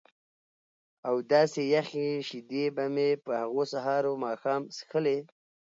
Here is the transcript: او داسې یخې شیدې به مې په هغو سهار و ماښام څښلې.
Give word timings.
او 1.07 1.15
داسې 1.33 1.61
یخې 1.75 2.07
شیدې 2.27 2.65
به 2.75 2.85
مې 2.93 3.09
په 3.23 3.31
هغو 3.41 3.63
سهار 3.71 4.03
و 4.07 4.21
ماښام 4.25 4.61
څښلې. 4.75 5.17